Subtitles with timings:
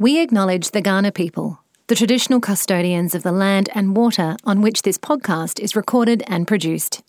[0.00, 4.82] We acknowledge the Kaurna people, the traditional custodians of the land and water on which
[4.82, 7.02] this podcast is recorded and produced.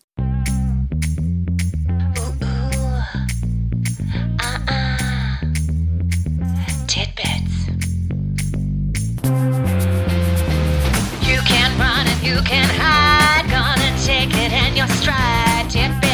[12.22, 13.50] You can hide.
[13.50, 15.66] Gonna take it in your stride.
[15.68, 16.09] Titbits.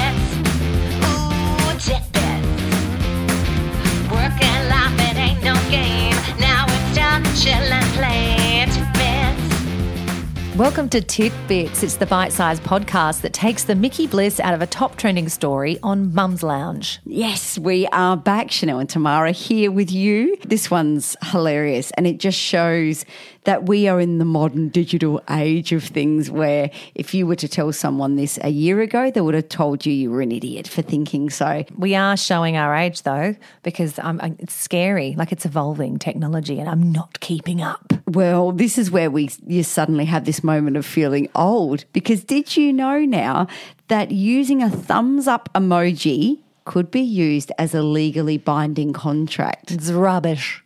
[10.55, 11.83] Welcome to Titbits.
[11.83, 15.27] It's the bite sized podcast that takes the Mickey Bliss out of a top trending
[15.27, 17.01] story on Mum's Lounge.
[17.03, 20.37] Yes, we are back, Shanelle and Tamara, here with you.
[20.45, 23.03] This one's hilarious and it just shows
[23.45, 27.47] that we are in the modern digital age of things where if you were to
[27.47, 30.67] tell someone this a year ago, they would have told you you were an idiot
[30.67, 31.63] for thinking so.
[31.77, 35.15] We are showing our age though, because um, it's scary.
[35.17, 37.93] Like it's evolving technology and I'm not keeping up.
[38.07, 42.57] Well, this is where we you suddenly have this moment of feeling old because did
[42.57, 43.47] you know now
[43.87, 49.71] that using a thumbs up emoji could be used as a legally binding contract?
[49.71, 50.64] It's rubbish.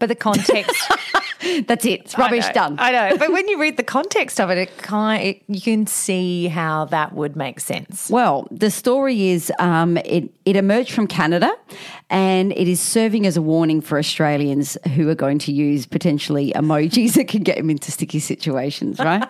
[0.00, 0.92] But the context.
[1.66, 2.00] That's it.
[2.00, 2.76] It's rubbish I know, done.
[2.78, 3.16] I know.
[3.16, 6.84] But when you read the context of it, it kind it, you can see how
[6.86, 8.10] that would make sense.
[8.10, 11.50] Well, the story is um, it, it emerged from Canada
[12.10, 16.52] and it is serving as a warning for Australians who are going to use potentially
[16.52, 19.26] emojis that can get them into sticky situations, right?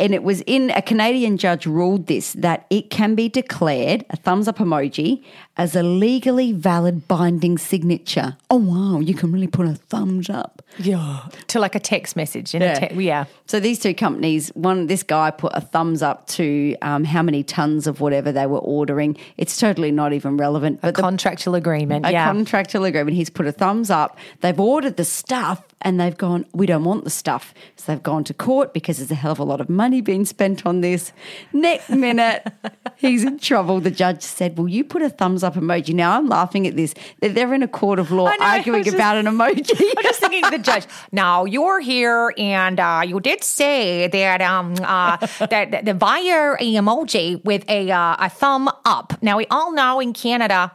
[0.00, 4.16] And it was in a Canadian judge ruled this that it can be declared a
[4.16, 5.22] thumbs up emoji
[5.56, 8.36] as a legally valid binding signature.
[8.50, 10.62] Oh, wow, you can really put a thumbs up.
[10.78, 11.28] Yeah.
[11.48, 12.54] To like a text message.
[12.54, 12.72] In yeah.
[12.72, 13.24] A te- yeah.
[13.46, 17.44] So these two companies, one this guy put a thumbs up to um, how many
[17.44, 19.16] tons of whatever they were ordering.
[19.36, 20.80] It's totally not even relevant.
[20.82, 22.06] A contractual agreement.
[22.06, 22.26] A yeah.
[22.26, 23.16] contractual agreement.
[23.16, 24.18] He's put a thumbs up.
[24.40, 27.52] They've ordered the stuff and they've gone, we don't want the stuff.
[27.76, 30.24] So they've gone to court because there's a hell of a lot of money being
[30.24, 31.12] spent on this.
[31.52, 32.46] Next minute,
[32.96, 33.80] he's in trouble.
[33.80, 35.94] The judge said, Well, you put a thumbs up emoji.
[35.94, 36.94] Now I'm laughing at this.
[37.20, 39.78] They're in a court of law know, arguing just- about an emoji.
[39.96, 40.86] I'm just thinking the judge.
[41.12, 46.54] Now you're here, and uh, you did say that um uh, that, that the via
[46.58, 49.12] a emoji with a uh, a thumb up.
[49.22, 50.72] Now we all know in Canada,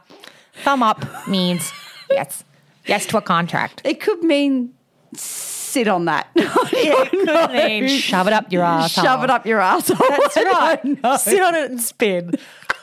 [0.62, 1.72] thumb up means
[2.10, 2.44] yes,
[2.86, 3.82] yes to a contract.
[3.84, 4.72] it could mean
[5.16, 6.28] sit on that.
[6.82, 8.92] It could mean shove it up your ass.
[8.92, 9.96] Shove it up your asshole.
[10.08, 10.80] That's right.
[11.20, 12.32] Sit on it and spin.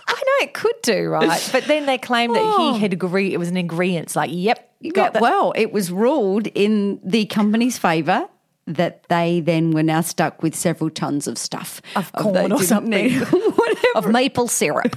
[0.07, 2.73] I know it could do right, but then they claim that he oh.
[2.75, 3.33] had agreed.
[3.33, 4.15] It was an agreement.
[4.15, 8.29] Like, yep, you got Yeah, well, it was ruled in the company's favour
[8.67, 11.81] that they then were now stuck with several tons of stuff.
[11.95, 13.21] Of corn or something.
[13.95, 14.95] of maple syrup.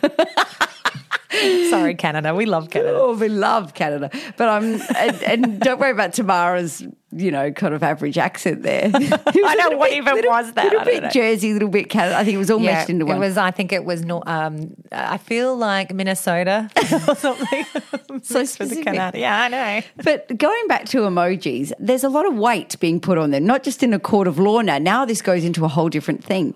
[1.70, 2.34] Sorry, Canada.
[2.34, 2.98] We love Canada.
[3.00, 4.10] Oh, we love Canada.
[4.36, 8.90] But I'm, and, and don't worry about Tamara's, you know, kind of average accent there.
[8.94, 10.64] I know, what even was that?
[10.64, 11.08] Little bit know.
[11.10, 12.16] Jersey, a little bit Canada.
[12.16, 13.16] I think it was all meshed into one.
[13.16, 13.36] It was.
[13.36, 14.04] I think it was.
[14.04, 16.70] No, um, I feel like Minnesota
[17.08, 17.64] or something.
[17.64, 18.84] So Mixed with the specific.
[18.84, 19.18] Canada.
[19.18, 19.82] Yeah, I know.
[20.04, 23.62] But going back to emojis, there's a lot of weight being put on them, not
[23.62, 24.78] just in a court of law now.
[24.78, 26.54] Now this goes into a whole different thing.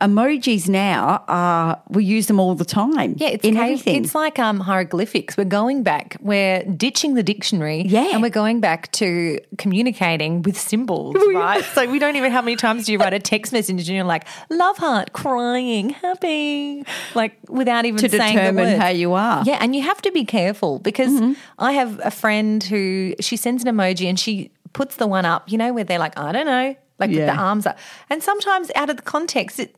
[0.00, 3.14] Emojis now are we use them all the time.
[3.16, 4.04] Yeah, it's in cave- everything.
[4.04, 5.36] It's like um, hieroglyphics.
[5.36, 6.16] We're going back.
[6.20, 7.82] We're ditching the dictionary.
[7.86, 8.08] Yeah.
[8.12, 9.93] and we're going back to communicating
[10.42, 11.16] with symbols.
[11.34, 11.64] Right.
[11.64, 12.30] so we don't even.
[12.30, 15.90] How many times do you write a text message and you're like love heart, crying,
[15.90, 16.84] happy,
[17.14, 18.78] like without even to saying the determine word.
[18.78, 19.42] how you are.
[19.44, 21.32] Yeah, and you have to be careful because mm-hmm.
[21.58, 25.50] I have a friend who she sends an emoji and she puts the one up,
[25.50, 27.78] you know, where they're like, I don't know, like with the arms up.
[28.10, 29.76] And sometimes out of the context, it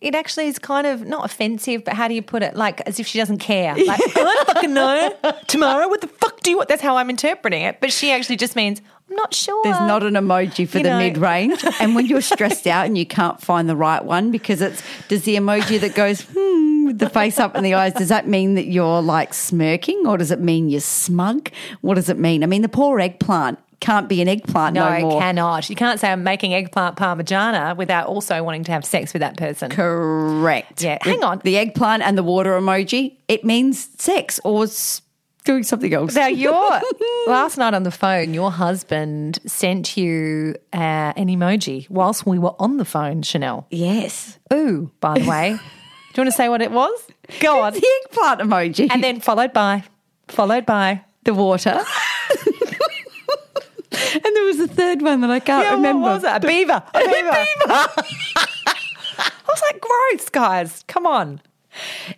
[0.00, 2.54] it actually is kind of not offensive, but how do you put it?
[2.54, 3.74] Like as if she doesn't care.
[3.74, 5.12] Like, I don't fucking know.
[5.48, 6.68] Tomorrow, what the fuck do you want?
[6.68, 7.80] That's how I'm interpreting it.
[7.80, 8.80] But she actually just means,
[9.10, 9.62] not sure.
[9.64, 10.98] There's not an emoji for You the know.
[10.98, 11.64] mid range.
[11.80, 15.22] And when you're stressed out and you can't find the right one because it's does
[15.24, 18.54] the emoji that goes hmm with the face up and the eyes, does that mean
[18.54, 21.50] that you're like smirking or does it mean you're smug?
[21.82, 22.42] What does it mean?
[22.42, 25.20] I mean the poor eggplant can't be an eggplant no, no, more.
[25.20, 25.70] cannot.
[25.70, 29.36] You can't say I'm making eggplant parmigiana without also wanting to have sex with that
[29.36, 29.70] person.
[29.70, 30.82] Correct.
[30.82, 31.40] Yeah, hang on.
[31.44, 35.00] The eggplant and the water emoji, it means sex or s-
[35.48, 36.14] doing something else.
[36.14, 36.80] Now, your
[37.26, 40.76] last night on the phone, your husband sent you uh,
[41.16, 43.64] an emoji whilst we were on the phone, Shanelle.
[43.70, 44.38] yes.
[44.52, 45.52] Ooh, by the way.
[46.12, 47.00] Do you want to say what it was?
[47.40, 47.72] Go on.
[47.72, 48.88] The eggplant emoji.
[48.90, 49.84] And then followed by,
[50.28, 51.02] followed by.
[51.24, 51.70] the water.
[53.90, 56.02] and there was a third one that I can't Yeah, remember.
[56.02, 56.32] what was it?
[56.36, 56.82] A beaver.
[56.94, 57.46] A beaver.
[59.18, 60.84] I was like, gross, guys.
[60.88, 61.40] Come on.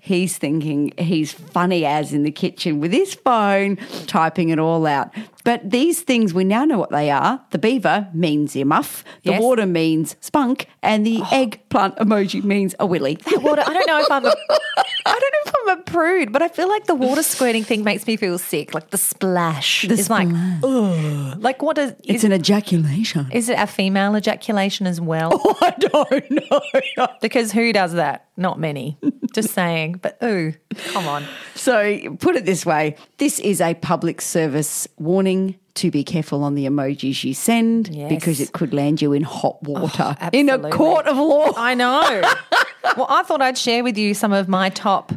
[0.01, 3.77] He's thinking he's funny as in the kitchen with his phone,
[4.07, 5.13] typing it all out.
[5.45, 7.41] But these things, we now know what they are.
[7.51, 9.43] The beaver means your muff, the Yes.
[9.43, 11.29] water means spunk, and the oh.
[11.33, 13.15] eggplant emoji means a willy.
[13.15, 13.63] That water.
[13.67, 14.29] I don't know if I'm a.
[15.07, 15.40] I don't know
[15.71, 18.75] I'm a prude, but I feel like the water squirting thing makes me feel sick.
[18.75, 20.29] Like the splash The is like,
[20.63, 21.39] ugh.
[21.41, 21.95] Like what is?
[22.05, 23.31] It's an ejaculation.
[23.33, 25.31] is it a female ejaculation as well?
[25.43, 27.07] Oh, I don't know.
[27.21, 28.29] Because who does that?
[28.37, 28.99] Not many.
[29.33, 30.01] Just saying.
[30.03, 30.55] But ooh,
[30.93, 31.25] come on.
[31.55, 36.55] So put it this way this is a public service warning to be careful on
[36.55, 38.09] the emojis you send Yes.
[38.09, 41.53] because it could land you in hot oh, water in a court of law.
[41.57, 42.23] I know.
[42.97, 45.13] well, I thought I'd share with you some of my top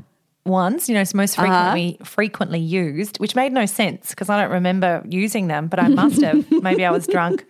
[0.46, 1.72] ones, you know, it's most uh-huh.
[1.72, 5.88] frequently frequently used, which made no sense because I don't remember using them, but I
[5.88, 6.50] must have.
[6.64, 7.46] Maybe I was drunk.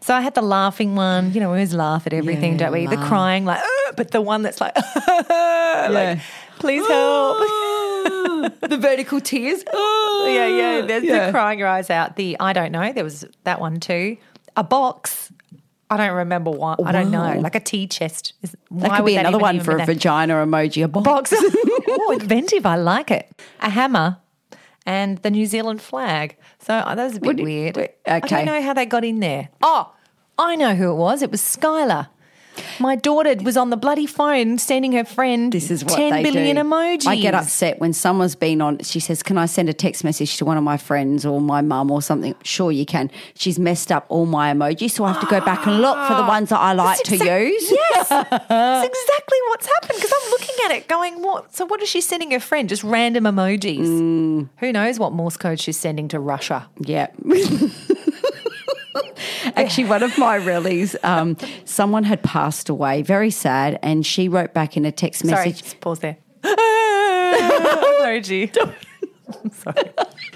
[0.00, 2.72] So I had the laughing one, you know, we always laugh at everything, Yeah, don't
[2.72, 2.86] we?
[2.86, 3.62] The crying, like,
[3.96, 4.74] but the one that's like,
[5.06, 6.20] like
[6.58, 7.36] please help.
[7.40, 8.50] Ah.
[8.66, 9.62] the vertical tears.
[9.72, 10.26] Ah.
[10.26, 10.80] yeah, yeah.
[10.86, 11.26] There's Yeah.
[11.26, 12.16] the crying your eyes out.
[12.16, 12.92] The I don't know.
[12.92, 14.16] There was that one too.
[14.56, 15.30] A box.
[15.90, 16.80] I don't remember what.
[16.86, 17.40] I don't know.
[17.40, 18.34] Like a tea chest.
[18.42, 20.84] Is, That why could would be another one for a vagina emoji.
[20.84, 21.04] A box.
[21.04, 21.34] box.
[21.88, 22.64] oh, inventive.
[22.64, 23.28] I like it.
[23.60, 24.18] A hammer
[24.86, 26.36] and the New Zealand flag.
[26.60, 27.76] So uh, that was a bit Would weird.
[27.76, 29.48] wait, I don't know how they got in there.
[29.62, 29.92] Oh,
[30.38, 31.22] I know who it was.
[31.22, 32.08] It was Skylar.
[32.78, 36.22] My daughter was on the bloody phone sending her friend This is what 10 they
[36.22, 36.62] billion do.
[36.62, 37.06] emojis.
[37.06, 38.78] I get upset when someone's been on.
[38.80, 41.60] She says, "Can I send a text message to one of my friends or my
[41.60, 43.10] mum or something?" Sure, you can.
[43.34, 46.14] She's messed up all my emojis, so I have to go back and look for
[46.14, 47.70] the ones that I like That's to use.
[47.70, 48.08] Yes,
[48.48, 51.54] that's exactly what's happened because I'm looking at it going, what?
[51.54, 52.68] So what is she sending her friend?
[52.68, 53.78] Just random emojis.
[53.86, 54.48] Mm.
[54.58, 56.68] Who knows what Morse code she's sending to Russia?
[56.80, 57.08] Yeah.
[59.56, 64.52] Actually, one of my rallies, um, someone had passed away, very sad, and she wrote
[64.54, 65.62] back in a text Sorry, message.
[65.62, 66.16] just pause there.
[66.42, 68.52] Emoji.
[69.52, 69.90] Sorry.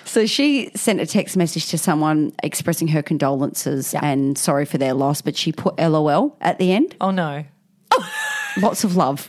[0.05, 4.01] So she sent a text message to someone expressing her condolences Yeah.
[4.05, 6.95] and sorry for their loss, but she put LOL at the end.
[7.00, 7.45] Oh no.
[8.59, 9.29] Lots of love.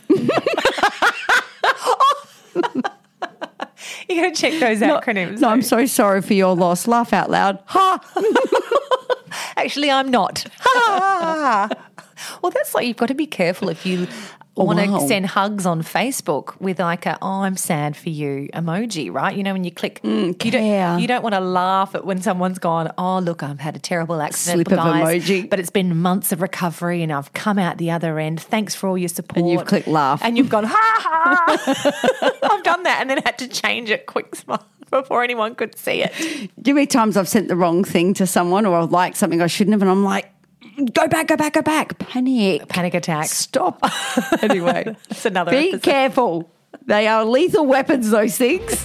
[4.08, 5.40] You gotta check those acronyms.
[5.40, 6.86] No, I'm so sorry for your loss.
[6.86, 7.62] Laugh out loud.
[7.66, 7.98] Ha!
[9.56, 10.46] Actually, I'm not.
[12.42, 14.06] well, that's like you've got to be careful if you
[14.54, 15.06] want to wow.
[15.06, 19.36] send hugs on Facebook with like a "Oh, I'm sad for you" emoji, right?
[19.36, 22.22] You know, when you click, mm, you don't you don't want to laugh at when
[22.22, 25.48] someone's gone, "Oh, look, I've had a terrible accident, Slip of emoji.
[25.48, 28.40] but it's been months of recovery, and I've come out the other end.
[28.40, 30.20] Thanks for all your support." And you've clicked laugh.
[30.22, 34.34] and you've gone, "Ha ha!" I've done that, and then had to change it quick
[34.34, 34.66] smile
[35.02, 36.50] before anyone could see it.
[36.62, 39.46] Do many times I've sent the wrong thing to someone or I've liked something I
[39.46, 40.30] shouldn't have and I'm like,
[40.92, 41.98] go back, go back, go back.
[41.98, 42.68] Panic.
[42.68, 43.26] Panic attack.
[43.26, 43.80] Stop.
[44.42, 45.50] anyway, That's another.
[45.50, 45.82] be episode.
[45.82, 46.50] careful.
[46.84, 48.84] They are lethal weapons, those things.